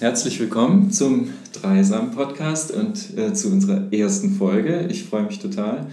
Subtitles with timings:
[0.00, 4.86] herzlich willkommen zum Dreisam-Podcast und äh, zu unserer ersten Folge.
[4.90, 5.88] Ich freue mich total,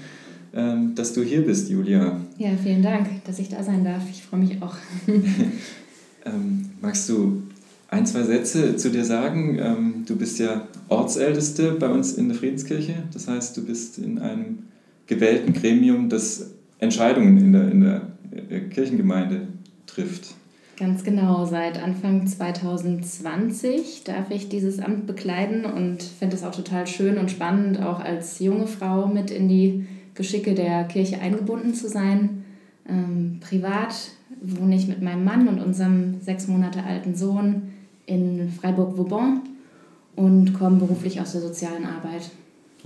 [0.54, 2.22] ähm, dass du hier bist, Julia.
[2.38, 4.04] Ja, vielen Dank, dass ich da sein darf.
[4.10, 4.76] Ich freue mich auch.
[6.26, 7.44] ähm, magst du
[7.90, 9.60] ein, zwei Sätze zu dir sagen?
[9.60, 13.04] Ähm, du bist ja Ortsälteste bei uns in der Friedenskirche.
[13.12, 14.60] Das heißt, du bist in einem
[15.06, 18.02] gewählten Gremium, das Entscheidungen in der, in der
[18.50, 19.50] äh, Kirchengemeinde
[19.86, 20.34] trifft.
[20.78, 26.86] Ganz genau, seit Anfang 2020 darf ich dieses Amt bekleiden und finde es auch total
[26.86, 31.90] schön und spannend, auch als junge Frau mit in die Geschicke der Kirche eingebunden zu
[31.90, 32.46] sein.
[32.88, 33.96] Ähm, privat
[34.40, 37.74] wohne ich mit meinem Mann und unserem sechs Monate alten Sohn
[38.06, 39.42] in Freiburg-Vauban
[40.16, 42.30] und komme beruflich aus der sozialen Arbeit.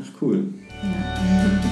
[0.02, 0.46] Ach cool.
[0.82, 1.62] Ja.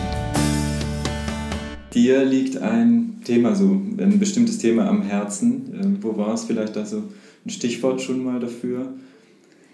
[1.93, 5.73] Dir liegt ein Thema so, ein bestimmtes Thema am Herzen.
[5.73, 7.03] Ähm, wo war es vielleicht da so
[7.45, 8.93] ein Stichwort schon mal dafür?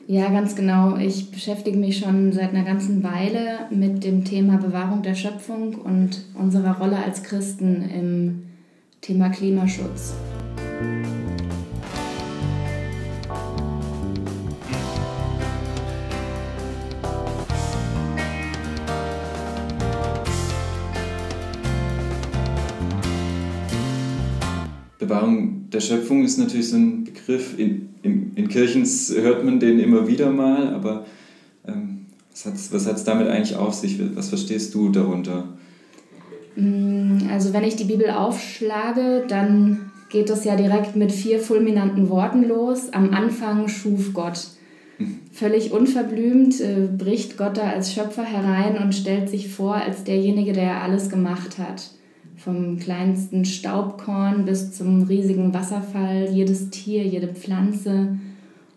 [0.08, 0.98] Ja, ganz genau.
[0.98, 6.26] Ich beschäftige mich schon seit einer ganzen Weile mit dem Thema Bewahrung der Schöpfung und
[6.36, 8.44] unserer Rolle als Christen im
[9.02, 10.14] Thema Klimaschutz.
[25.06, 29.80] Bewahrung der Schöpfung ist natürlich so ein Begriff, in, in, in Kirchen hört man den
[29.80, 31.06] immer wieder mal, aber
[31.68, 32.06] ähm,
[32.72, 34.00] was hat es damit eigentlich auf sich?
[34.16, 35.50] Was verstehst du darunter?
[36.56, 42.10] Mm, also wenn ich die Bibel aufschlage, dann geht das ja direkt mit vier fulminanten
[42.10, 42.94] Worten los.
[42.94, 44.48] Am Anfang schuf Gott.
[44.98, 45.20] Hm.
[45.32, 50.54] Völlig unverblümt äh, bricht Gott da als Schöpfer herein und stellt sich vor als derjenige,
[50.54, 51.90] der alles gemacht hat.
[52.38, 58.18] Vom kleinsten Staubkorn bis zum riesigen Wasserfall, jedes Tier, jede Pflanze.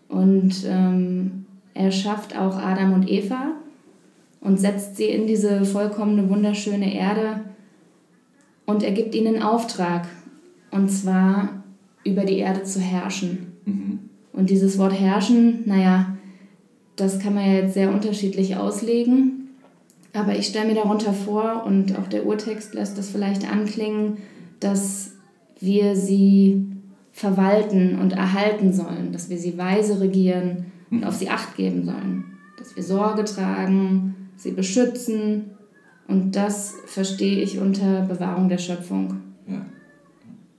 [0.07, 3.51] Und ähm, er schafft auch Adam und Eva
[4.41, 7.41] und setzt sie in diese vollkommene, wunderschöne Erde
[8.69, 10.07] und er gibt ihnen Auftrag,
[10.69, 11.63] und zwar
[12.03, 13.53] über die Erde zu herrschen.
[13.65, 13.99] Mhm.
[14.31, 16.15] Und dieses Wort herrschen, naja,
[16.95, 19.38] das kann man ja jetzt sehr unterschiedlich auslegen.
[20.13, 24.17] Aber ich stelle mir darunter vor, und auch der Urtext lässt das vielleicht anklingen,
[24.59, 25.11] dass
[25.59, 26.65] wir sie
[27.11, 32.37] verwalten und erhalten sollen, dass wir sie weise regieren und auf sie acht geben sollen,
[32.57, 35.51] dass wir Sorge tragen, sie beschützen.
[36.07, 39.21] Und das verstehe ich unter Bewahrung der Schöpfung.
[39.47, 39.65] Ja.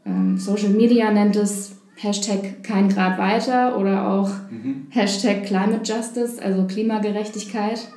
[0.04, 4.86] Ähm, Social Media nennt es Hashtag kein Grad weiter oder auch mhm.
[4.90, 7.88] Hashtag Climate Justice, also Klimagerechtigkeit.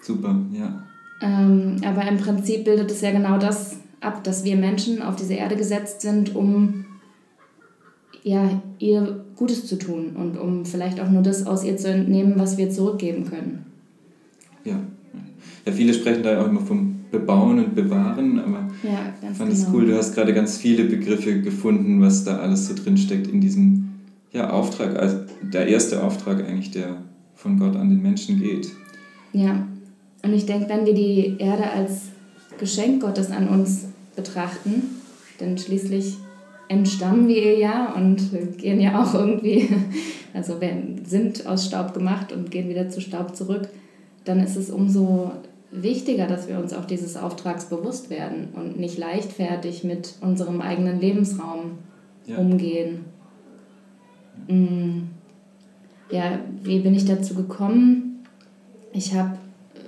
[0.00, 0.84] Super, ja.
[1.22, 5.34] Ähm, aber im Prinzip bildet es ja genau das ab, dass wir Menschen auf diese
[5.34, 6.84] Erde gesetzt sind, um
[8.24, 12.34] ja, ihr Gutes zu tun und um vielleicht auch nur das aus ihr zu entnehmen,
[12.36, 13.64] was wir zurückgeben können.
[14.64, 14.78] Ja,
[15.66, 19.52] ja viele sprechen da ja auch immer vom Bebauen und Bewahren, aber ja, ich fand
[19.52, 19.76] es genau.
[19.76, 23.40] cool, du hast gerade ganz viele Begriffe gefunden, was da alles so drin steckt in
[23.40, 23.90] diesem
[24.32, 27.02] ja, Auftrag, also der erste Auftrag eigentlich, der
[27.34, 28.70] von Gott an den Menschen geht.
[29.32, 29.66] Ja,
[30.22, 32.08] und ich denke, wenn wir die Erde als
[32.58, 35.00] Geschenk Gottes an uns betrachten,
[35.40, 36.16] denn schließlich
[36.68, 39.68] entstammen wir ihr ja und gehen ja auch irgendwie,
[40.34, 43.68] also wir sind aus Staub gemacht und gehen wieder zu Staub zurück,
[44.24, 45.32] dann ist es umso
[45.72, 51.00] wichtiger, dass wir uns auch dieses Auftrags bewusst werden und nicht leichtfertig mit unserem eigenen
[51.00, 51.78] Lebensraum
[52.26, 52.36] ja.
[52.36, 53.06] umgehen.
[54.48, 55.08] Mm.
[56.10, 58.26] Ja, wie bin ich dazu gekommen?
[58.92, 59.38] Ich habe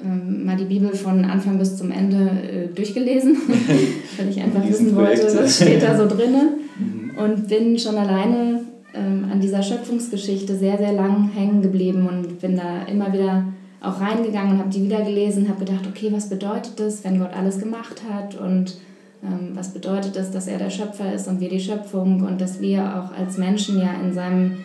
[0.04, 3.36] ähm, mal die Bibel von Anfang bis zum Ende äh, durchgelesen,
[4.16, 6.54] weil ich einfach wissen wollte, was steht da so drinne.
[6.78, 7.18] Mhm.
[7.18, 8.60] Und bin schon alleine
[8.94, 13.46] ähm, an dieser Schöpfungsgeschichte sehr, sehr lang hängen geblieben und bin da immer wieder
[13.80, 17.34] auch reingegangen und habe die wieder gelesen, habe gedacht, okay, was bedeutet das, wenn Gott
[17.36, 18.78] alles gemacht hat und
[19.22, 22.60] ähm, was bedeutet das, dass er der Schöpfer ist und wir die Schöpfung und dass
[22.60, 24.58] wir auch als Menschen ja in seinem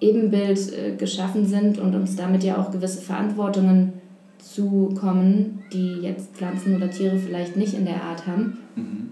[0.00, 3.94] Ebenbild äh, geschaffen sind und uns damit ja auch gewisse Verantwortungen
[4.42, 8.58] zu kommen, die jetzt Pflanzen oder Tiere vielleicht nicht in der Art haben.
[8.76, 9.10] Mhm.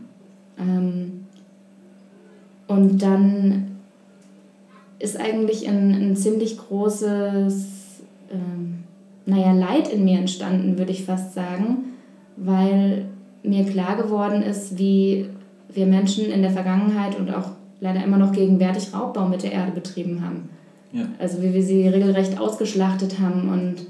[0.58, 1.26] Ähm,
[2.66, 3.76] und dann
[4.98, 8.00] ist eigentlich ein, ein ziemlich großes,
[8.30, 8.80] ähm,
[9.24, 11.94] naja, Leid in mir entstanden, würde ich fast sagen,
[12.36, 13.06] weil
[13.42, 15.26] mir klar geworden ist, wie
[15.72, 17.50] wir Menschen in der Vergangenheit und auch
[17.80, 20.50] leider immer noch gegenwärtig Raubbau mit der Erde betrieben haben.
[20.92, 21.06] Ja.
[21.18, 23.86] Also wie wir sie regelrecht ausgeschlachtet haben und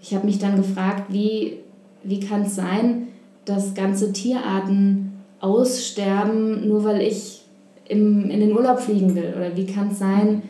[0.00, 1.58] ich habe mich dann gefragt, wie,
[2.02, 3.08] wie kann es sein,
[3.44, 7.42] dass ganze Tierarten aussterben, nur weil ich
[7.88, 9.34] im, in den Urlaub fliegen will?
[9.36, 10.42] Oder wie kann es sein,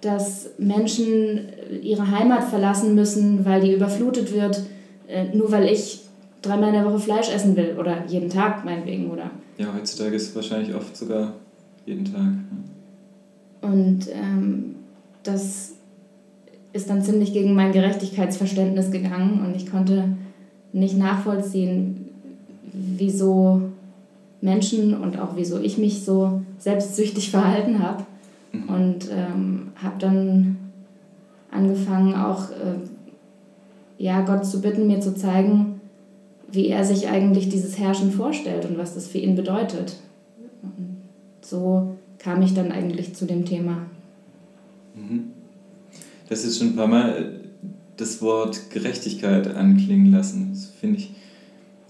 [0.00, 1.40] dass Menschen
[1.82, 4.62] ihre Heimat verlassen müssen, weil die überflutet wird,
[5.08, 6.00] äh, nur weil ich
[6.42, 9.30] dreimal in der Woche Fleisch essen will oder jeden Tag meinetwegen, oder?
[9.58, 11.34] Ja, heutzutage ist es wahrscheinlich oft sogar
[11.84, 12.32] jeden Tag.
[13.60, 14.76] Und ähm,
[15.22, 15.74] das
[16.72, 20.16] ist dann ziemlich gegen mein Gerechtigkeitsverständnis gegangen und ich konnte
[20.72, 22.08] nicht nachvollziehen,
[22.72, 23.62] wieso
[24.40, 28.04] Menschen und auch wieso ich mich so selbstsüchtig verhalten habe.
[28.52, 28.68] Mhm.
[28.68, 30.56] Und ähm, habe dann
[31.50, 32.78] angefangen, auch äh,
[33.98, 35.80] ja, Gott zu bitten, mir zu zeigen,
[36.50, 39.96] wie er sich eigentlich dieses Herrschen vorstellt und was das für ihn bedeutet.
[40.62, 40.96] Und
[41.42, 43.78] so kam ich dann eigentlich zu dem Thema.
[44.94, 45.32] Mhm.
[46.30, 47.24] Das ist schon ein paar Mal äh,
[47.96, 50.50] das Wort Gerechtigkeit anklingen lassen.
[50.52, 51.10] Das finde ich.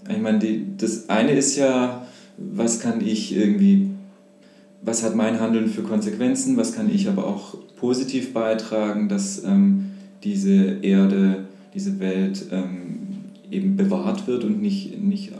[0.09, 0.39] Ich meine,
[0.77, 2.05] das eine ist ja,
[2.37, 3.91] was kann ich irgendwie,
[4.81, 9.91] was hat mein Handeln für Konsequenzen, was kann ich aber auch positiv beitragen, dass ähm,
[10.23, 11.45] diese Erde,
[11.75, 12.99] diese Welt ähm,
[13.51, 15.33] eben bewahrt wird und nicht, nicht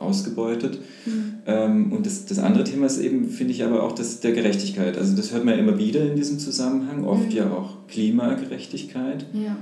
[0.00, 0.78] ausgebeutet.
[1.04, 1.34] Mhm.
[1.46, 4.96] Ähm, und das, das andere Thema ist eben, finde ich aber auch das der Gerechtigkeit.
[4.96, 7.36] Also das hört man ja immer wieder in diesem Zusammenhang, oft mhm.
[7.36, 9.26] ja auch Klimagerechtigkeit.
[9.32, 9.56] Ja.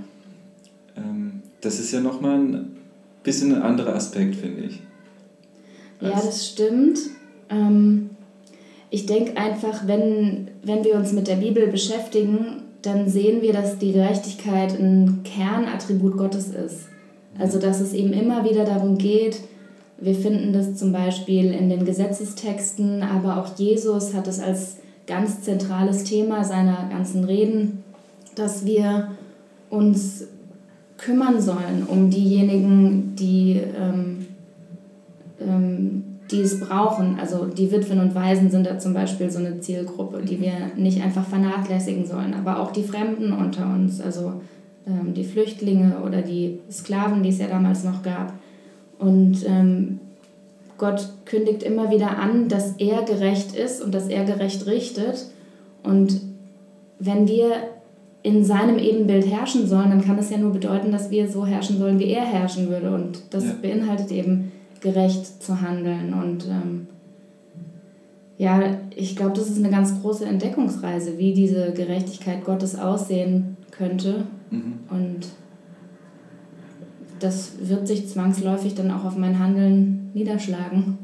[0.97, 2.77] Ähm, das ist ja nochmal ein
[3.23, 4.81] bisschen ein anderer Aspekt, finde ich.
[6.01, 6.99] Ja, das stimmt.
[7.49, 8.11] Ähm,
[8.91, 13.79] ich denke einfach, wenn, wenn wir uns mit der Bibel beschäftigen, dann sehen wir, dass
[13.79, 16.89] die Gerechtigkeit ein Kernattribut Gottes ist.
[17.39, 19.41] Also dass es eben immer wieder darum geht,
[20.05, 25.41] wir finden das zum Beispiel in den Gesetzestexten, aber auch Jesus hat es als ganz
[25.41, 27.83] zentrales Thema seiner ganzen Reden,
[28.35, 29.13] dass wir
[29.71, 30.27] uns
[30.99, 34.27] kümmern sollen um diejenigen, die, ähm,
[35.41, 37.19] ähm, die es brauchen.
[37.19, 41.03] Also die Witwen und Waisen sind da zum Beispiel so eine Zielgruppe, die wir nicht
[41.03, 44.35] einfach vernachlässigen sollen, aber auch die Fremden unter uns, also
[44.87, 48.35] ähm, die Flüchtlinge oder die Sklaven, die es ja damals noch gab.
[48.99, 50.01] Und ähm,
[50.79, 55.27] Gott kündigt immer wieder an, dass er gerecht ist und dass er gerecht richtet.
[55.83, 56.21] Und
[56.99, 57.53] wenn wir
[58.23, 61.79] in seinem Ebenbild herrschen sollen, dann kann es ja nur bedeuten, dass wir so herrschen
[61.79, 62.95] sollen, wie er herrschen würde.
[62.95, 63.53] Und das ja.
[63.61, 66.13] beinhaltet eben, gerecht zu handeln.
[66.13, 66.87] Und ähm,
[68.37, 68.63] ja,
[68.95, 74.25] ich glaube, das ist eine ganz große Entdeckungsreise, wie diese Gerechtigkeit Gottes aussehen könnte.
[74.51, 74.75] Mhm.
[74.91, 75.27] Und
[77.21, 80.99] das wird sich zwangsläufig dann auch auf mein Handeln niederschlagen.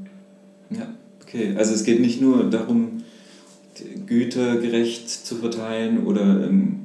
[0.71, 0.89] Ja,
[1.23, 1.55] okay.
[1.57, 3.03] Also es geht nicht nur darum,
[4.07, 6.81] Güter gerecht zu verteilen oder ähm,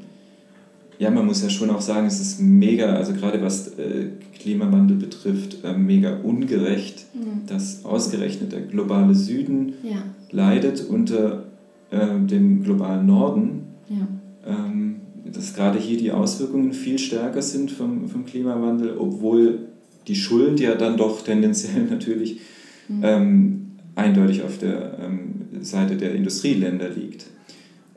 [0.98, 4.07] ja, man muss ja schon auch sagen, es ist mega, also gerade was äh,
[4.39, 7.45] Klimawandel betrifft, äh, mega ungerecht, mhm.
[7.48, 10.04] dass ausgerechnet der globale Süden ja.
[10.31, 11.44] leidet unter
[11.92, 13.63] äh, dem globalen Norden.
[13.89, 14.07] Ja.
[14.48, 14.94] Ähm,
[15.35, 19.59] dass gerade hier die Auswirkungen viel stärker sind vom, vom Klimawandel, obwohl
[20.07, 22.39] die Schuld ja dann doch tendenziell natürlich
[22.87, 23.01] mhm.
[23.03, 23.61] ähm,
[23.95, 27.27] eindeutig auf der ähm, Seite der Industrieländer liegt.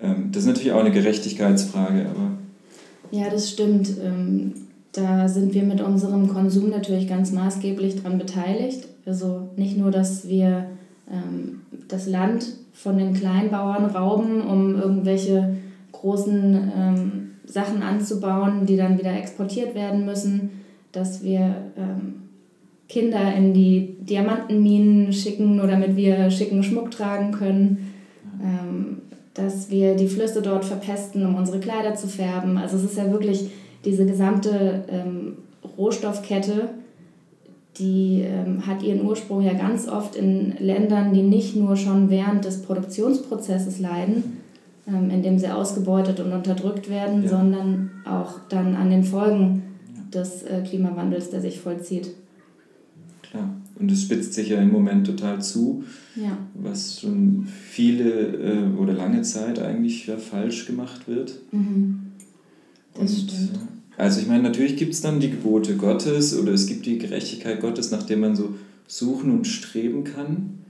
[0.00, 2.38] Ähm, das ist natürlich auch eine Gerechtigkeitsfrage, aber
[3.10, 3.90] ja, das stimmt.
[4.04, 4.52] Ähm,
[4.92, 8.86] da sind wir mit unserem Konsum natürlich ganz maßgeblich daran beteiligt.
[9.06, 10.66] Also nicht nur, dass wir
[11.10, 15.56] ähm, das Land von den Kleinbauern rauben, um irgendwelche
[15.92, 20.50] großen ähm, Sachen anzubauen, die dann wieder exportiert werden müssen,
[20.92, 21.54] dass wir
[22.88, 27.88] Kinder in die Diamantenminen schicken, nur damit wir schicken Schmuck tragen können
[29.38, 32.58] dass wir die Flüsse dort verpesten, um unsere Kleider zu färben.
[32.58, 33.50] Also es ist ja wirklich
[33.84, 35.36] diese gesamte ähm,
[35.76, 36.70] Rohstoffkette,
[37.78, 42.44] die ähm, hat ihren Ursprung ja ganz oft in Ländern, die nicht nur schon während
[42.44, 44.38] des Produktionsprozesses leiden, ähm,
[44.88, 47.28] indem sie ausgebeutet und unterdrückt werden, ja.
[47.28, 49.62] sondern auch dann an den Folgen
[50.12, 52.10] des äh, Klimawandels, der sich vollzieht.
[53.22, 53.54] Klar.
[53.78, 55.84] Und es spitzt sich ja im Moment total zu,
[56.16, 56.36] ja.
[56.54, 61.38] was schon viele äh, oder lange Zeit eigentlich ja falsch gemacht wird.
[61.52, 62.00] Mhm.
[62.94, 63.54] Das Und, stimmt.
[63.54, 66.98] Äh, also ich meine, natürlich gibt es dann die Gebote Gottes oder es gibt die
[66.98, 68.54] Gerechtigkeit Gottes, nach der man so
[68.86, 70.60] suchen und streben kann.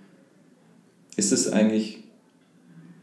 [1.16, 2.04] Ist es eigentlich,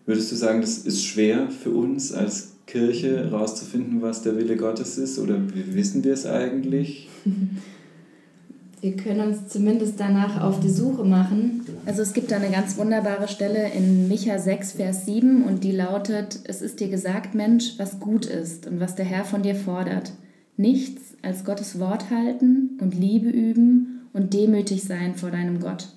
[0.05, 4.97] würdest du sagen, das ist schwer für uns als Kirche herauszufinden, was der Wille Gottes
[4.97, 5.19] ist?
[5.19, 7.07] Oder wissen wir es eigentlich?
[8.81, 11.65] wir können uns zumindest danach auf die Suche machen.
[11.85, 15.71] Also es gibt da eine ganz wunderbare Stelle in Micha 6, Vers 7 und die
[15.71, 19.55] lautet, es ist dir gesagt, Mensch, was gut ist und was der Herr von dir
[19.55, 20.11] fordert.
[20.57, 25.89] Nichts als Gottes Wort halten und Liebe üben und demütig sein vor deinem Gott.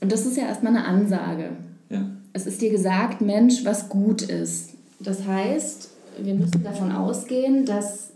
[0.00, 1.50] Und das ist ja erstmal eine Ansage.
[2.34, 4.70] Es ist dir gesagt, Mensch, was gut ist.
[5.00, 5.88] Das heißt,
[6.18, 8.10] wir müssen davon ausgehen, dass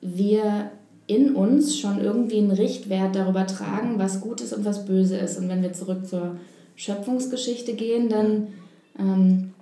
[0.00, 0.70] wir
[1.06, 5.38] in uns schon irgendwie einen Richtwert darüber tragen, was gut ist und was böse ist.
[5.38, 6.36] Und wenn wir zurück zur
[6.74, 8.48] Schöpfungsgeschichte gehen, dann
[8.98, 9.52] ähm,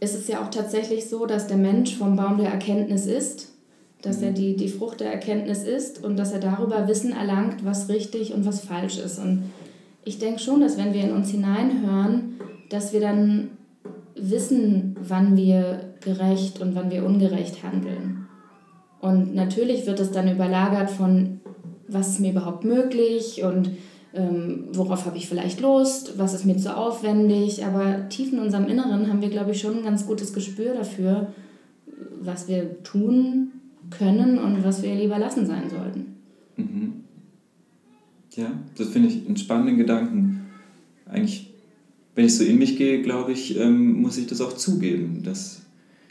[0.00, 3.48] ist es ja auch tatsächlich so, dass der Mensch vom Baum der Erkenntnis ist,
[4.02, 7.88] dass er die, die Frucht der Erkenntnis ist und dass er darüber Wissen erlangt, was
[7.88, 9.18] richtig und was falsch ist.
[9.18, 9.50] Und
[10.04, 12.34] ich denke schon, dass wenn wir in uns hineinhören,
[12.70, 13.50] dass wir dann
[14.16, 18.26] wissen, wann wir gerecht und wann wir ungerecht handeln.
[19.00, 21.40] Und natürlich wird es dann überlagert von,
[21.88, 23.70] was ist mir überhaupt möglich und
[24.14, 27.64] ähm, worauf habe ich vielleicht Lust, was ist mir zu aufwendig.
[27.64, 31.32] Aber tief in unserem Inneren haben wir, glaube ich, schon ein ganz gutes Gespür dafür,
[32.20, 33.52] was wir tun
[33.90, 36.16] können und was wir lieber lassen sein sollten.
[36.56, 37.04] Mhm.
[38.34, 40.46] Ja, das finde ich einen spannenden Gedanken.
[41.06, 41.53] Eigentlich,
[42.14, 45.62] wenn ich so in mich gehe, glaube ich, ähm, muss ich das auch zugeben, dass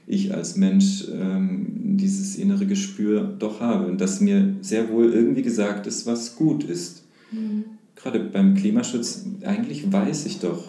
[0.05, 5.43] ich als Mensch ähm, dieses innere Gespür doch habe und dass mir sehr wohl irgendwie
[5.43, 7.03] gesagt ist, was gut ist.
[7.31, 7.63] Mhm.
[7.95, 10.67] Gerade beim Klimaschutz, eigentlich weiß ich doch,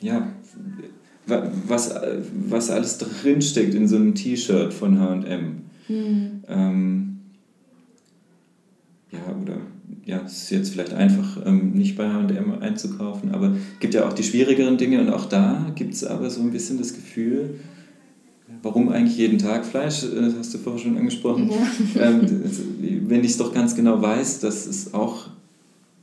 [0.00, 0.32] ja,
[1.26, 1.94] was,
[2.48, 5.62] was alles drinsteckt in so einem T-Shirt von HM.
[5.88, 6.42] Mhm.
[6.48, 7.18] Ähm,
[9.10, 9.58] ja, oder
[10.04, 14.08] ja, es ist jetzt vielleicht einfach ähm, nicht bei HM einzukaufen, aber es gibt ja
[14.08, 17.60] auch die schwierigeren Dinge und auch da gibt es aber so ein bisschen das Gefühl,
[18.62, 22.02] warum eigentlich jeden Tag Fleisch, äh, das hast du vorher schon angesprochen, ja.
[22.02, 22.20] ähm,
[23.06, 25.28] wenn ich es doch ganz genau weiß, dass es auch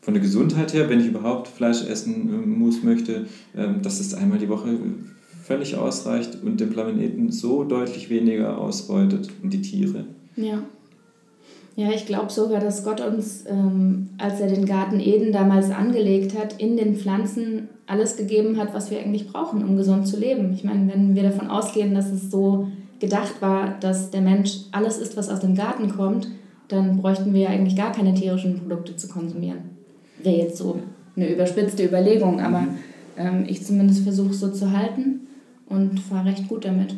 [0.01, 3.25] von der Gesundheit her, wenn ich überhaupt Fleisch essen äh, muss, möchte,
[3.55, 4.69] ähm, dass es einmal die Woche
[5.43, 10.05] völlig ausreicht und den Planeten so deutlich weniger ausbeutet und die Tiere.
[10.35, 10.63] Ja.
[11.77, 16.35] Ja, ich glaube sogar, dass Gott uns, ähm, als er den Garten Eden damals angelegt
[16.35, 20.53] hat, in den Pflanzen alles gegeben hat, was wir eigentlich brauchen, um gesund zu leben.
[20.53, 22.67] Ich meine, wenn wir davon ausgehen, dass es so
[22.99, 26.27] gedacht war, dass der Mensch alles isst, was aus dem Garten kommt,
[26.67, 29.59] dann bräuchten wir ja eigentlich gar keine tierischen Produkte zu konsumieren.
[30.23, 30.79] Wäre jetzt so
[31.15, 32.63] eine überspitzte Überlegung, aber
[33.17, 35.27] ähm, ich zumindest versuche es so zu halten
[35.67, 36.95] und fahre recht gut damit.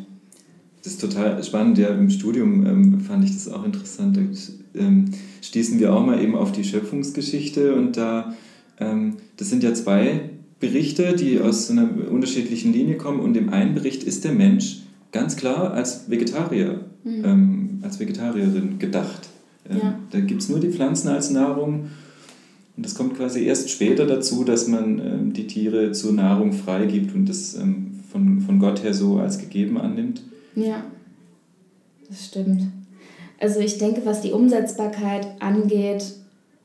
[0.82, 1.78] Das ist total spannend.
[1.78, 4.16] Ja, im Studium ähm, fand ich das auch interessant.
[4.16, 5.06] Da ähm,
[5.42, 8.34] stießen wir auch mal eben auf die Schöpfungsgeschichte und da,
[8.78, 13.50] ähm, das sind ja zwei Berichte, die aus so einer unterschiedlichen Linie kommen und im
[13.50, 14.82] einen Bericht ist der Mensch
[15.12, 17.24] ganz klar als Vegetarier, mhm.
[17.24, 19.28] Ähm, als Vegetarierin gedacht.
[19.68, 19.98] Ähm, ja.
[20.10, 21.90] Da gibt es nur die Pflanzen als Nahrung
[22.76, 27.14] und das kommt quasi erst später dazu, dass man ähm, die Tiere zur Nahrung freigibt
[27.14, 27.58] und das
[28.10, 30.22] von, von Gott her so als gegeben annimmt.
[30.54, 30.84] Ja,
[32.08, 32.62] das stimmt.
[33.40, 36.04] Also ich denke, was die Umsetzbarkeit angeht,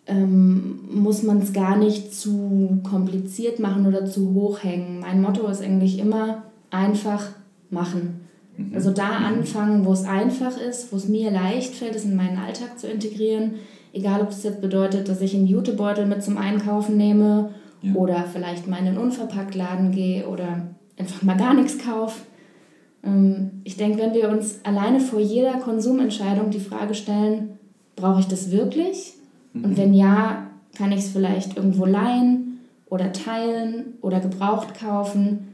[0.08, 5.00] ähm, muss man es gar nicht zu kompliziert machen oder zu hoch hängen.
[5.00, 7.30] Mein Motto ist eigentlich immer einfach
[7.70, 8.28] machen.
[8.58, 8.72] Mhm.
[8.76, 9.26] Also da mhm.
[9.26, 12.88] anfangen, wo es einfach ist, wo es mir leicht fällt, es in meinen Alltag zu
[12.88, 13.56] integrieren.
[13.94, 17.52] Egal, ob es jetzt bedeutet, dass ich einen Jutebeutel mit zum Einkaufen nehme
[17.82, 17.94] ja.
[17.94, 22.22] oder vielleicht mal in einen Unverpacktladen gehe oder einfach mal gar nichts kaufe.
[23.06, 27.60] Ähm, ich denke, wenn wir uns alleine vor jeder Konsumentscheidung die Frage stellen,
[27.96, 29.14] brauche ich das wirklich?
[29.54, 29.64] Mhm.
[29.64, 32.60] Und wenn ja, kann ich es vielleicht irgendwo leihen
[32.90, 35.48] oder teilen oder gebraucht kaufen?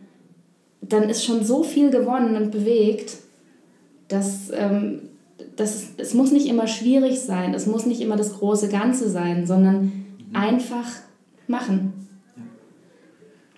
[0.81, 3.17] Dann ist schon so viel gewonnen und bewegt,
[4.07, 5.01] dass, ähm,
[5.55, 9.09] dass es, es muss nicht immer schwierig sein, es muss nicht immer das große Ganze
[9.09, 10.35] sein, sondern mhm.
[10.35, 10.87] einfach
[11.47, 11.93] machen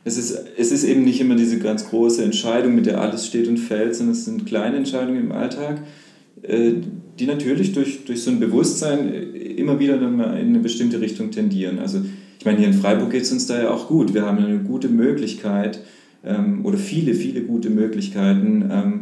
[0.05, 3.47] es ist, es ist eben nicht immer diese ganz große Entscheidung, mit der alles steht
[3.47, 5.81] und fällt, sondern es sind kleine Entscheidungen im Alltag,
[6.41, 6.73] äh,
[7.19, 9.13] die natürlich durch, durch so ein Bewusstsein
[9.57, 11.79] immer wieder dann mal in eine bestimmte Richtung tendieren.
[11.79, 12.01] Also
[12.39, 14.13] ich meine, hier in Freiburg geht es uns da ja auch gut.
[14.13, 15.79] Wir haben eine gute Möglichkeit
[16.25, 18.99] ähm, oder viele, viele gute Möglichkeiten, ähm,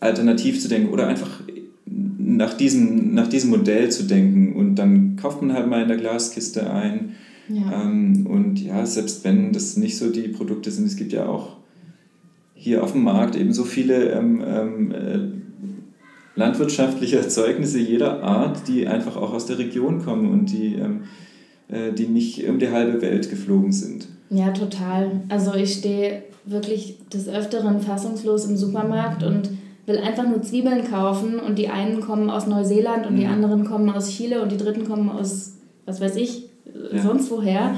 [0.00, 1.42] alternativ zu denken oder einfach
[1.86, 4.54] nach diesem, nach diesem Modell zu denken.
[4.54, 7.16] Und dann kauft man halt mal in der Glaskiste ein
[7.48, 7.82] ja.
[7.82, 11.56] Ähm, und ja, selbst wenn das nicht so die Produkte sind, es gibt ja auch
[12.54, 18.86] hier auf dem Markt eben so viele ähm, ähm, äh, landwirtschaftliche Erzeugnisse jeder Art, die
[18.86, 21.04] einfach auch aus der Region kommen und die, ähm,
[21.68, 24.08] äh, die nicht um die halbe Welt geflogen sind.
[24.30, 25.22] Ja, total.
[25.28, 29.50] Also ich stehe wirklich des Öfteren fassungslos im Supermarkt und
[29.86, 33.20] will einfach nur Zwiebeln kaufen und die einen kommen aus Neuseeland und mhm.
[33.20, 35.54] die anderen kommen aus Chile und die dritten kommen aus,
[35.86, 36.47] was weiß ich,
[36.92, 37.02] ja.
[37.02, 37.52] sonst woher.
[37.52, 37.76] Ja.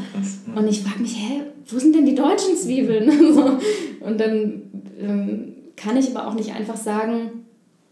[0.54, 3.10] Und ich frage mich, hä, wo sind denn die deutschen Zwiebeln?
[4.00, 4.62] und dann
[5.00, 7.30] ähm, kann ich aber auch nicht einfach sagen,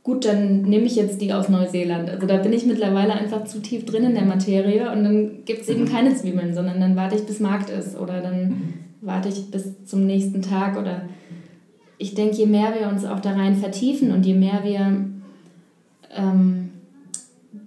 [0.02, 2.08] gut, dann nehme ich jetzt die aus Neuseeland.
[2.08, 5.62] Also da bin ich mittlerweile einfach zu tief drin in der Materie und dann gibt
[5.62, 5.88] es eben mhm.
[5.88, 8.74] keine Zwiebeln, sondern dann warte ich, bis Markt ist oder dann mhm.
[9.00, 11.02] warte ich bis zum nächsten Tag oder
[11.98, 15.04] ich denke, je mehr wir uns auch da rein vertiefen und je mehr wir
[16.16, 16.70] ähm,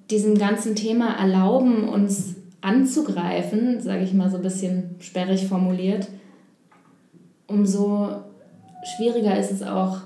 [0.10, 6.08] diesem ganzen Thema erlauben, uns anzugreifen, sage ich mal so ein bisschen sperrig formuliert,
[7.48, 8.22] umso
[8.96, 10.02] schwieriger ist es auch,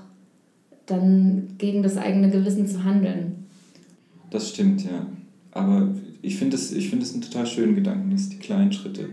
[0.86, 3.46] dann gegen das eigene Gewissen zu handeln.
[4.30, 5.06] Das stimmt, ja.
[5.52, 5.88] Aber
[6.22, 9.08] ich finde es find einen total schönen Gedanken, dass die kleinen Schritte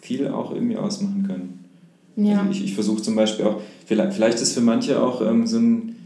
[0.00, 1.64] viel auch irgendwie ausmachen können.
[2.16, 2.40] Ja.
[2.40, 5.58] Also ich, ich versuche zum Beispiel auch, vielleicht, vielleicht ist für manche auch ähm, so
[5.58, 5.96] ein,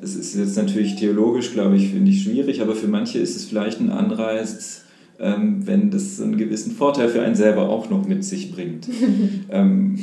[0.00, 3.44] es ist jetzt natürlich theologisch, glaube ich, finde ich schwierig, aber für manche ist es
[3.44, 4.83] vielleicht ein Anreiz,
[5.18, 8.88] wenn das einen gewissen Vorteil für einen selber auch noch mit sich bringt.
[9.50, 9.98] ähm,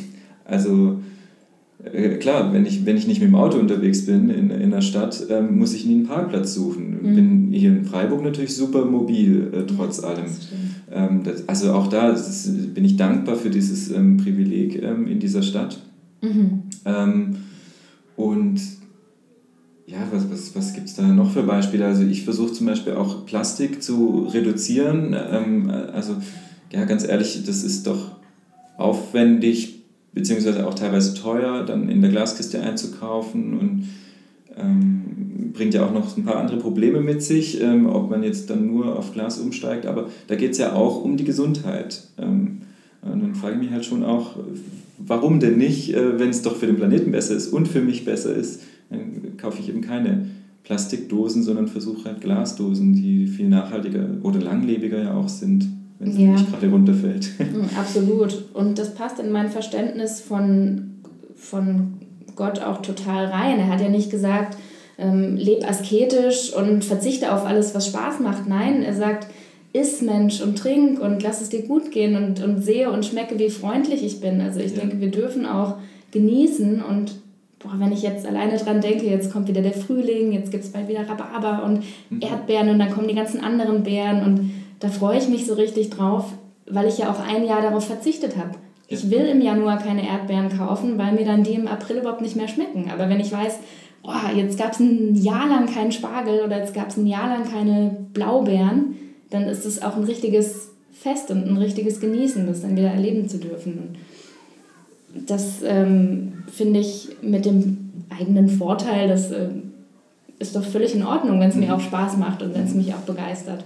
[0.46, 1.00] also
[1.84, 4.82] äh, klar, wenn ich, wenn ich nicht mit dem Auto unterwegs bin in, in der
[4.82, 7.00] Stadt, ähm, muss ich nie einen Parkplatz suchen.
[7.02, 7.16] Mhm.
[7.16, 10.26] Bin hier in Freiburg natürlich super mobil, äh, trotz ja, allem.
[10.92, 15.20] Ähm, das, also auch da ist, bin ich dankbar für dieses ähm, Privileg ähm, in
[15.20, 15.80] dieser Stadt.
[16.22, 16.64] Mhm.
[16.86, 17.36] Ähm,
[18.16, 18.62] und
[19.92, 21.86] ja, was, was, was gibt es da noch für Beispiele?
[21.86, 25.14] Also ich versuche zum Beispiel auch Plastik zu reduzieren.
[25.14, 26.16] Ähm, also
[26.72, 28.12] ja, ganz ehrlich, das ist doch
[28.78, 29.84] aufwendig,
[30.14, 33.90] beziehungsweise auch teilweise teuer, dann in der Glaskiste einzukaufen und
[34.58, 38.50] ähm, bringt ja auch noch ein paar andere Probleme mit sich, ähm, ob man jetzt
[38.50, 42.08] dann nur auf Glas umsteigt, aber da geht es ja auch um die Gesundheit.
[42.18, 42.62] Ähm,
[43.02, 44.38] und dann frage ich mich halt schon auch,
[45.00, 48.06] warum denn nicht, äh, wenn es doch für den Planeten besser ist und für mich
[48.06, 50.28] besser ist, dann kaufe ich eben keine
[50.64, 55.68] Plastikdosen, sondern versuche halt Glasdosen, die viel nachhaltiger oder langlebiger ja auch sind,
[56.00, 56.32] wenn sie ja.
[56.32, 57.30] nicht gerade runterfällt.
[57.40, 58.46] Hm, absolut.
[58.54, 61.00] Und das passt in mein Verständnis von,
[61.36, 61.94] von
[62.36, 63.60] Gott auch total rein.
[63.60, 64.58] Er hat ja nicht gesagt,
[64.98, 68.48] ähm, leb asketisch und verzichte auf alles, was Spaß macht.
[68.48, 69.28] Nein, er sagt,
[69.74, 73.40] iss Mensch und trink und lass es dir gut gehen und, und sehe und schmecke,
[73.40, 74.42] wie freundlich ich bin.
[74.42, 74.82] Also ich ja.
[74.82, 75.78] denke, wir dürfen auch
[76.12, 77.14] genießen und
[77.64, 80.72] boah, wenn ich jetzt alleine dran denke, jetzt kommt wieder der Frühling, jetzt gibt es
[80.72, 82.22] bald wieder Rhabarber und mhm.
[82.22, 85.90] Erdbeeren und dann kommen die ganzen anderen Beeren und da freue ich mich so richtig
[85.92, 86.34] drauf,
[86.70, 88.52] weil ich ja auch ein Jahr darauf verzichtet habe.
[88.88, 92.36] Ich will im Januar keine Erdbeeren kaufen, weil mir dann die im April überhaupt nicht
[92.36, 92.90] mehr schmecken.
[92.92, 93.60] Aber wenn ich weiß,
[94.04, 97.30] boah, jetzt gab es ein Jahr lang keinen Spargel oder jetzt gab es ein Jahr
[97.30, 98.96] lang keine Blaubeeren,
[99.30, 103.30] dann ist es auch ein richtiges Fest und ein richtiges Genießen, das dann wieder erleben
[103.30, 103.96] zu dürfen.
[105.14, 109.50] Das ähm, finde ich mit dem eigenen Vorteil, das äh,
[110.40, 111.74] ist doch völlig in Ordnung, wenn es mir mhm.
[111.74, 113.64] auch Spaß macht und wenn es mich auch begeistert.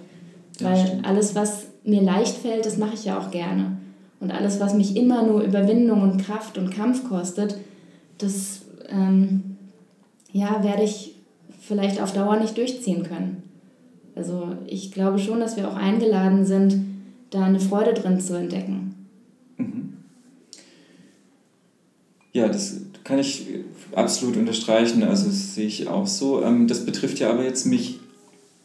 [0.59, 3.77] Weil ja, alles, was mir leicht fällt, das mache ich ja auch gerne.
[4.19, 7.57] Und alles, was mich immer nur Überwindung und Kraft und Kampf kostet,
[8.17, 9.57] das ähm,
[10.31, 11.15] ja, werde ich
[11.59, 13.43] vielleicht auf Dauer nicht durchziehen können.
[14.15, 16.85] Also ich glaube schon, dass wir auch eingeladen sind,
[17.29, 18.95] da eine Freude drin zu entdecken.
[19.57, 19.93] Mhm.
[22.35, 23.45] Ja, das kann ich
[23.93, 25.03] absolut unterstreichen.
[25.03, 26.43] Also das sehe ich auch so.
[26.43, 28.01] Ähm, das betrifft ja aber jetzt mich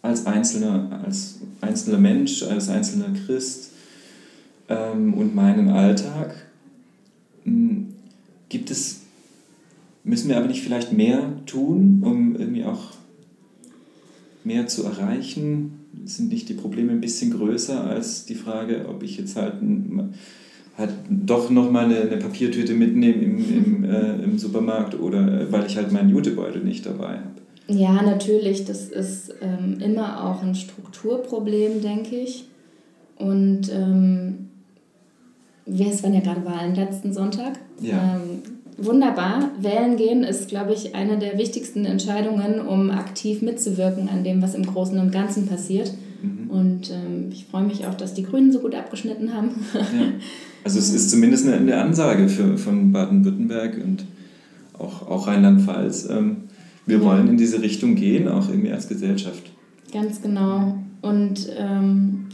[0.02, 3.70] als einzelner, als einzelner Mensch, als einzelner Christ
[4.68, 6.34] ähm, und meinen Alltag.
[7.44, 7.94] Hm,
[8.48, 9.02] gibt es,
[10.02, 12.94] müssen wir aber nicht vielleicht mehr tun, um irgendwie auch
[14.42, 15.84] mehr zu erreichen?
[16.06, 19.62] Sind nicht die Probleme ein bisschen größer als die Frage, ob ich jetzt halt,
[20.80, 25.66] halt doch nochmal eine, eine Papiertüte mitnehme im, im, äh, im Supermarkt oder äh, weil
[25.66, 27.40] ich halt meinen Jutebeutel nicht dabei habe?
[27.68, 28.64] Ja, natürlich.
[28.64, 32.46] Das ist ähm, immer auch ein Strukturproblem, denke ich.
[33.16, 34.48] Und ähm,
[35.66, 37.52] es waren ja gerade Wahlen letzten Sonntag.
[37.80, 38.16] Ja.
[38.16, 38.42] Ähm,
[38.76, 39.50] wunderbar.
[39.60, 44.54] Wählen gehen ist, glaube ich, eine der wichtigsten Entscheidungen, um aktiv mitzuwirken an dem, was
[44.54, 45.92] im Großen und Ganzen passiert.
[46.50, 46.58] Mhm.
[46.58, 49.50] Und ähm, ich freue mich auch, dass die Grünen so gut abgeschnitten haben.
[49.74, 49.80] ja.
[50.62, 54.04] Also es ist zumindest eine, eine Ansage für, von Baden-Württemberg und
[54.78, 56.10] auch, auch Rheinland-Pfalz.
[56.10, 56.48] Ähm,
[56.84, 57.04] wir ja.
[57.04, 59.50] wollen in diese Richtung gehen, auch irgendwie als Gesellschaft.
[59.90, 60.76] Ganz genau.
[61.00, 62.26] Und ähm,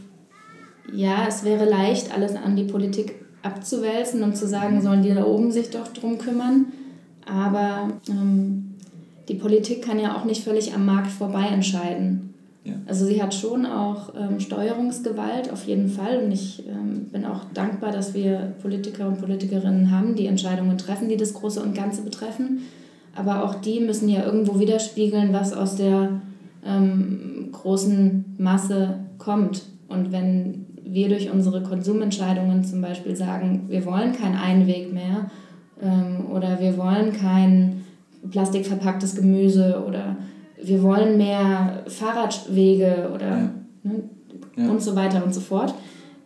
[0.93, 5.23] ja, es wäre leicht, alles an die Politik abzuwälzen und zu sagen, sollen die da
[5.23, 6.65] oben sich doch drum kümmern.
[7.25, 8.75] Aber ähm,
[9.27, 12.26] die Politik kann ja auch nicht völlig am Markt vorbei entscheiden.
[12.85, 17.45] Also sie hat schon auch ähm, Steuerungsgewalt auf jeden Fall und ich ähm, bin auch
[17.53, 22.01] dankbar, dass wir Politiker und Politikerinnen haben, die Entscheidungen treffen, die das Große und Ganze
[22.03, 22.61] betreffen.
[23.15, 26.21] Aber auch die müssen ja irgendwo widerspiegeln, was aus der
[26.65, 29.63] ähm, großen Masse kommt.
[29.87, 35.31] Und wenn wir durch unsere Konsumentscheidungen zum Beispiel sagen, wir wollen kein Einweg mehr
[35.81, 37.83] ähm, oder wir wollen kein
[38.29, 40.17] plastikverpacktes Gemüse oder
[40.61, 43.49] wir wollen mehr Fahrradwege oder ja.
[43.83, 44.03] Ne,
[44.55, 44.69] ja.
[44.69, 45.73] und so weiter und so fort,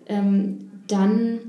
[0.08, 1.40] ähm, dann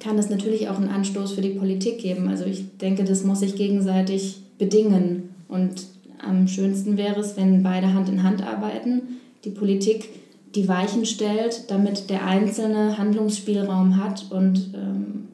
[0.00, 2.28] kann es natürlich auch einen Anstoß für die Politik geben.
[2.28, 5.30] Also ich denke, das muss sich gegenseitig bedingen.
[5.48, 5.86] Und
[6.24, 9.02] am schönsten wäre es, wenn beide Hand in Hand arbeiten,
[9.44, 10.08] die Politik
[10.54, 15.28] die Weichen stellt, damit der Einzelne Handlungsspielraum hat und ähm,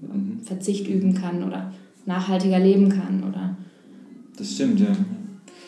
[0.00, 0.40] mhm.
[0.42, 1.72] Verzicht üben kann oder
[2.06, 3.24] nachhaltiger leben kann.
[3.28, 3.56] Oder
[4.36, 4.96] das stimmt, ja.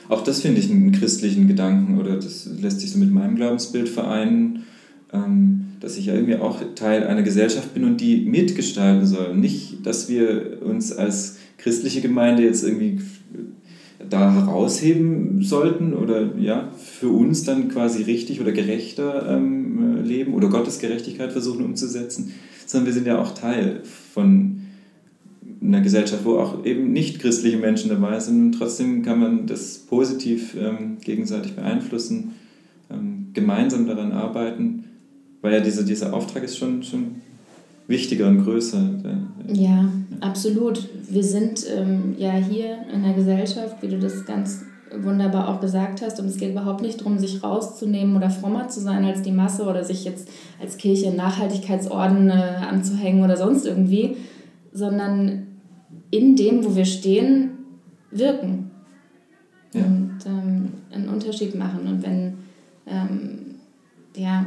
[0.08, 3.88] Auch das finde ich einen christlichen Gedanken oder das lässt sich so mit meinem Glaubensbild
[3.88, 4.64] vereinen,
[5.12, 9.36] ähm, dass ich ja irgendwie auch Teil einer Gesellschaft bin und die mitgestalten soll.
[9.36, 13.00] Nicht, dass wir uns als christliche Gemeinde jetzt irgendwie
[14.08, 20.48] da herausheben sollten oder ja, für uns dann quasi richtig oder gerechter ähm, leben oder
[20.48, 22.32] Gottes Gerechtigkeit versuchen umzusetzen,
[22.66, 23.80] sondern wir sind ja auch Teil
[24.12, 24.65] von
[25.66, 29.78] einer Gesellschaft, wo auch eben nicht christliche Menschen dabei sind und trotzdem kann man das
[29.78, 32.34] positiv ähm, gegenseitig beeinflussen,
[32.90, 34.84] ähm, gemeinsam daran arbeiten,
[35.42, 37.16] weil ja diese, dieser Auftrag ist schon, schon
[37.88, 38.80] wichtiger und größer.
[39.52, 39.88] Ja,
[40.20, 40.88] absolut.
[41.08, 44.64] Wir sind ähm, ja hier in der Gesellschaft, wie du das ganz
[45.02, 46.18] wunderbar auch gesagt hast.
[46.20, 49.64] Und es geht überhaupt nicht darum, sich rauszunehmen oder frommer zu sein als die Masse
[49.64, 50.28] oder sich jetzt
[50.60, 54.16] als Kirche Nachhaltigkeitsorden äh, anzuhängen oder sonst irgendwie,
[54.72, 55.45] sondern
[56.10, 57.50] in dem, wo wir stehen,
[58.10, 58.70] wirken
[59.72, 59.84] ja.
[59.84, 61.86] und ähm, einen Unterschied machen.
[61.86, 62.34] Und wenn
[62.86, 63.56] ähm,
[64.16, 64.46] ja,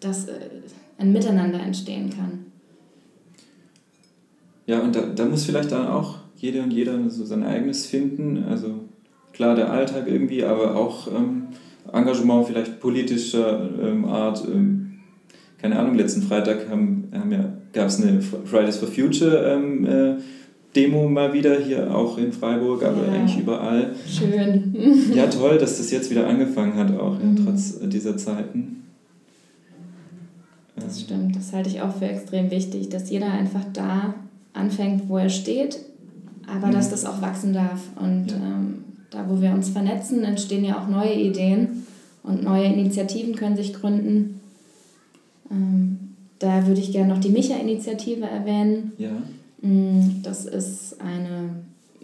[0.00, 0.32] das äh,
[0.98, 2.46] ein Miteinander entstehen kann.
[4.66, 8.44] Ja, und da, da muss vielleicht dann auch jeder und jeder so sein eigenes finden.
[8.44, 8.84] Also
[9.32, 11.48] klar, der Alltag irgendwie, aber auch ähm,
[11.92, 14.44] Engagement vielleicht politischer ähm, Art.
[14.46, 14.98] Ähm,
[15.58, 20.16] keine Ahnung, letzten Freitag haben, haben ja, gab es eine Fridays for Future ähm, äh,
[20.78, 23.12] Demo mal wieder, hier auch in Freiburg, aber ja.
[23.12, 23.94] eigentlich überall.
[24.06, 25.12] Schön.
[25.14, 27.44] ja, toll, dass das jetzt wieder angefangen hat, auch mhm.
[27.44, 28.84] trotz dieser Zeiten.
[30.76, 34.14] Das stimmt, das halte ich auch für extrem wichtig, dass jeder einfach da
[34.52, 35.80] anfängt, wo er steht,
[36.46, 36.72] aber mhm.
[36.72, 37.80] dass das auch wachsen darf.
[38.00, 38.36] Und ja.
[38.36, 41.86] ähm, da, wo wir uns vernetzen, entstehen ja auch neue Ideen
[42.22, 44.40] und neue Initiativen können sich gründen.
[45.50, 45.98] Ähm,
[46.38, 48.92] da würde ich gerne noch die Micha-Initiative erwähnen.
[48.98, 49.10] Ja.
[49.62, 51.50] Mm, das ist eine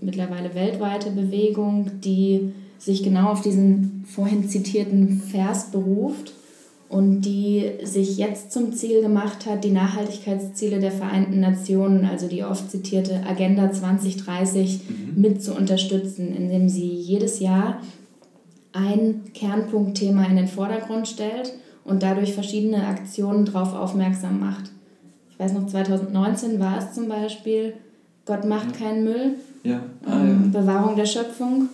[0.01, 6.33] mittlerweile weltweite Bewegung, die sich genau auf diesen vorhin zitierten Vers beruft
[6.89, 12.45] und die sich jetzt zum Ziel gemacht hat, die Nachhaltigkeitsziele der Vereinten Nationen, also die
[12.45, 15.21] oft zitierte Agenda 2030, mhm.
[15.21, 17.81] mit zu unterstützen, indem sie jedes Jahr
[18.73, 21.53] ein Kernpunktthema in den Vordergrund stellt
[21.85, 24.71] und dadurch verschiedene Aktionen darauf aufmerksam macht.
[25.35, 27.75] Ich weiß noch, 2019 war es zum Beispiel
[28.25, 28.87] Gott macht ja.
[28.87, 29.83] keinen Müll, ja.
[30.07, 30.61] Ah, ähm, ja.
[30.61, 31.69] Bewahrung der Schöpfung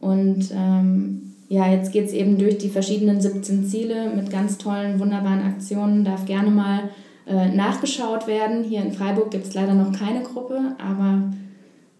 [0.00, 4.98] und ähm, ja, jetzt geht es eben durch die verschiedenen 17 Ziele mit ganz tollen,
[4.98, 6.02] wunderbaren Aktionen.
[6.02, 6.88] Darf gerne mal
[7.26, 8.64] äh, nachgeschaut werden.
[8.64, 11.30] Hier in Freiburg gibt es leider noch keine Gruppe, aber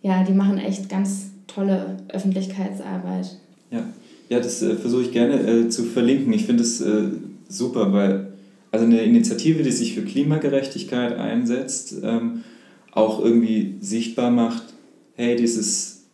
[0.01, 3.37] ja, die machen echt ganz tolle Öffentlichkeitsarbeit.
[3.71, 3.85] Ja,
[4.31, 6.33] ja das äh, versuche ich gerne äh, zu verlinken.
[6.33, 7.11] Ich finde es äh,
[7.49, 8.32] super, weil
[8.73, 12.43] also eine Initiative, die sich für Klimagerechtigkeit einsetzt, ähm,
[12.91, 14.63] auch irgendwie sichtbar macht,
[15.15, 16.05] hey, dieses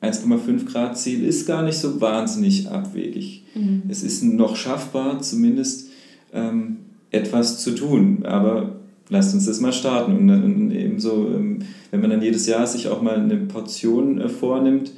[0.00, 3.44] 1,5 Grad Ziel ist gar nicht so wahnsinnig abwegig.
[3.54, 3.82] Mhm.
[3.88, 5.90] Es ist noch schaffbar, zumindest
[6.32, 6.78] ähm,
[7.10, 8.24] etwas zu tun.
[8.24, 8.76] Aber
[9.10, 10.16] lasst uns das mal starten.
[10.16, 11.58] Und dann ebenso, ähm,
[11.90, 14.92] wenn man dann jedes Jahr sich auch mal eine Portion äh, vornimmt,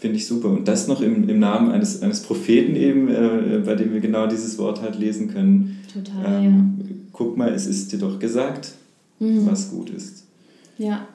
[0.00, 0.48] finde ich super.
[0.48, 4.26] Und das noch im, im Namen eines, eines Propheten eben, äh, bei dem wir genau
[4.26, 5.78] dieses Wort halt lesen können.
[5.92, 6.94] Total, ähm, ja.
[7.12, 8.72] Guck mal, es ist dir doch gesagt,
[9.18, 9.46] mhm.
[9.46, 10.24] was gut ist.
[10.78, 11.06] Ja.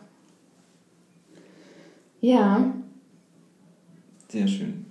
[2.21, 2.73] Ja,
[4.29, 4.85] sehr schön.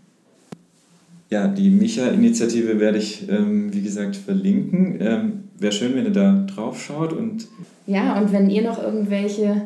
[1.29, 4.99] Ja, die Micha-Initiative werde ich, ähm, wie gesagt, verlinken.
[5.01, 7.13] Ähm, Wäre schön, wenn ihr da drauf schaut.
[7.13, 7.49] Und
[7.87, 9.63] ja, und wenn ihr noch irgendwelche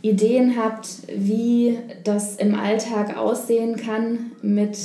[0.00, 4.76] Ideen habt, wie das im Alltag aussehen kann mit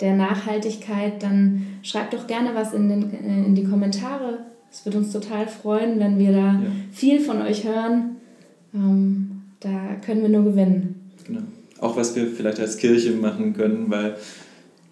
[0.00, 4.38] der Nachhaltigkeit, dann schreibt doch gerne was in, den, äh, in die Kommentare.
[4.70, 6.60] Es wird uns total freuen, wenn wir da ja.
[6.92, 8.16] viel von euch hören.
[8.74, 11.10] Ähm, da können wir nur gewinnen.
[11.26, 11.42] Genau
[11.80, 14.16] auch was wir vielleicht als Kirche machen können, weil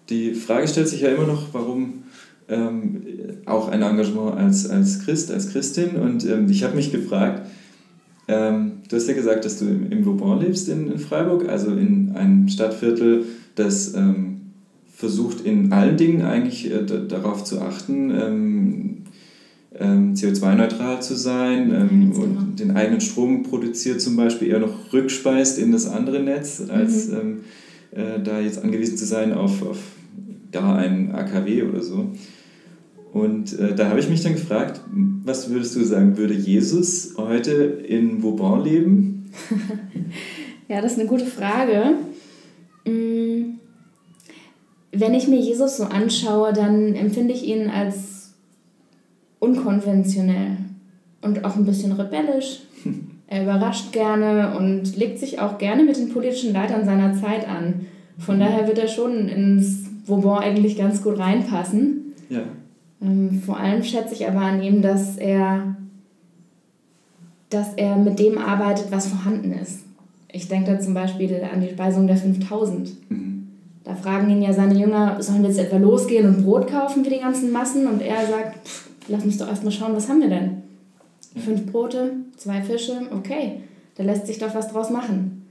[0.09, 2.03] die Frage stellt sich ja immer noch, warum
[2.47, 3.01] ähm,
[3.45, 5.95] auch ein Engagement als, als Christ, als Christin.
[5.95, 7.47] Und ähm, ich habe mich gefragt,
[8.27, 11.71] ähm, du hast ja gesagt, dass du im, im Vauban lebst in, in Freiburg, also
[11.71, 14.44] in einem Stadtviertel, das ähm,
[15.05, 18.97] versucht in allen Dingen eigentlich äh, darauf zu achten, ähm,
[19.79, 25.59] ähm, CO2-neutral zu sein ähm, und den eigenen Strom produziert zum Beispiel eher noch rückspeist
[25.59, 27.17] in das andere Netz, als mhm.
[27.17, 27.37] ähm,
[27.91, 29.77] äh, da jetzt angewiesen zu sein auf, auf
[30.51, 32.09] gar einen AKW oder so.
[33.13, 34.81] Und äh, da habe ich mich dann gefragt,
[35.23, 39.29] was würdest du sagen, würde Jesus heute in Vauban leben?
[40.67, 41.93] ja, das ist eine gute Frage.
[42.85, 43.14] Mm,
[44.99, 48.33] wenn ich mir Jesus so anschaue, dann empfinde ich ihn als
[49.39, 50.57] unkonventionell
[51.21, 52.61] und auch ein bisschen rebellisch.
[53.27, 57.87] Er überrascht gerne und legt sich auch gerne mit den politischen Leitern seiner Zeit an.
[58.19, 62.13] Von daher wird er schon ins Vauban eigentlich ganz gut reinpassen.
[62.29, 62.43] Ja.
[63.01, 65.75] Ähm, vor allem schätze ich aber an ihm, dass er,
[67.49, 69.79] dass er mit dem arbeitet, was vorhanden ist.
[70.31, 73.09] Ich denke da zum Beispiel an die Speisung der 5000.
[73.09, 73.34] Mhm.
[73.85, 77.11] Da fragen ihn ja seine Jünger, sollen wir jetzt etwa losgehen und Brot kaufen für
[77.11, 77.87] die ganzen Massen?
[77.87, 80.63] Und er sagt, pff, lass uns doch erstmal schauen, was haben wir denn?
[81.37, 83.61] Fünf Brote, zwei Fische, okay,
[83.95, 85.45] da lässt sich doch was draus machen.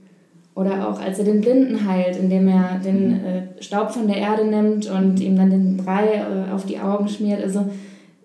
[0.53, 3.25] Oder auch als er den Blinden heilt, indem er den mhm.
[3.25, 7.07] äh, Staub von der Erde nimmt und ihm dann den Brei äh, auf die Augen
[7.07, 7.43] schmiert.
[7.43, 7.65] Also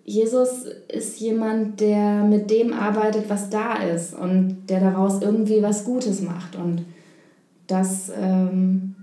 [0.05, 5.85] Jesus ist jemand, der mit dem arbeitet, was da ist und der daraus irgendwie was
[5.85, 6.57] Gutes macht.
[6.57, 6.85] Und
[7.66, 8.94] das, ähm,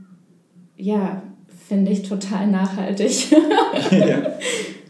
[0.77, 1.21] ja,
[1.67, 3.31] finde ich total nachhaltig.
[3.91, 4.33] ja.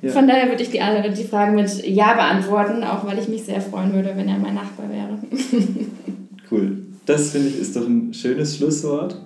[0.02, 0.12] Ja.
[0.12, 3.62] Von daher würde ich die, die Fragen mit Ja beantworten, auch weil ich mich sehr
[3.62, 5.17] freuen würde, wenn er mein Nachbar wäre.
[6.52, 6.78] cool.
[7.06, 9.19] Das finde ich ist doch ein schönes Schlusswort.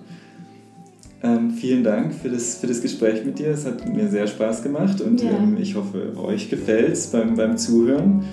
[1.22, 3.48] Ähm, vielen Dank für das, für das Gespräch mit dir.
[3.48, 5.30] Es hat mir sehr Spaß gemacht und ja.
[5.30, 8.24] ähm, ich hoffe, euch gefällt es beim, beim Zuhören.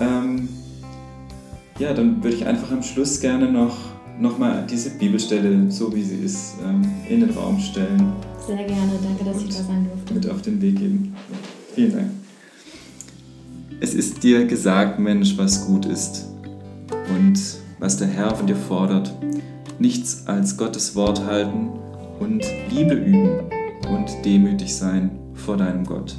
[0.00, 0.48] Ähm,
[1.78, 3.76] ja, dann würde ich einfach am Schluss gerne noch,
[4.18, 8.12] noch mal diese Bibelstelle, so wie sie ist, ähm, in den Raum stellen.
[8.46, 10.14] Sehr gerne, danke, dass ich da sein durfte.
[10.14, 11.14] Mit auf den Weg geben.
[11.74, 12.10] Vielen Dank.
[13.80, 16.28] Es ist dir gesagt, Mensch, was gut ist.
[17.14, 17.38] Und
[17.78, 19.12] was der Herr von dir fordert,
[19.78, 21.70] nichts als Gottes Wort halten
[22.20, 23.40] und Liebe üben
[23.88, 26.14] und demütig sein vor deinem Gott.